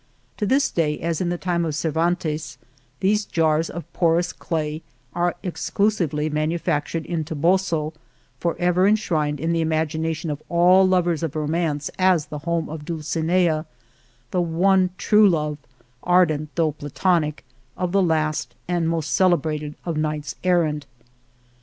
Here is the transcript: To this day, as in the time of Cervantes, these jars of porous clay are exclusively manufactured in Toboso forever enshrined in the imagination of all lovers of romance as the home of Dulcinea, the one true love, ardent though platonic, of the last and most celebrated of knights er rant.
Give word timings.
To 0.37 0.47
this 0.47 0.71
day, 0.71 0.97
as 0.99 1.21
in 1.21 1.29
the 1.29 1.37
time 1.37 1.63
of 1.63 1.75
Cervantes, 1.75 2.57
these 3.01 3.23
jars 3.23 3.69
of 3.69 3.83
porous 3.93 4.33
clay 4.33 4.81
are 5.13 5.35
exclusively 5.43 6.27
manufactured 6.27 7.05
in 7.05 7.23
Toboso 7.23 7.93
forever 8.39 8.87
enshrined 8.87 9.39
in 9.39 9.53
the 9.53 9.61
imagination 9.61 10.31
of 10.31 10.41
all 10.49 10.87
lovers 10.87 11.21
of 11.21 11.35
romance 11.35 11.91
as 11.99 12.25
the 12.25 12.39
home 12.49 12.67
of 12.67 12.83
Dulcinea, 12.83 13.67
the 14.31 14.41
one 14.41 14.89
true 14.97 15.29
love, 15.29 15.59
ardent 16.01 16.49
though 16.55 16.71
platonic, 16.71 17.45
of 17.77 17.91
the 17.91 18.01
last 18.01 18.55
and 18.67 18.89
most 18.89 19.13
celebrated 19.13 19.75
of 19.85 19.97
knights 19.97 20.33
er 20.43 20.63
rant. 20.63 20.87